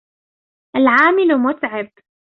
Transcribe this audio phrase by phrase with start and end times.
[0.75, 1.91] الْعَامِلُ مُتْعِبٌ.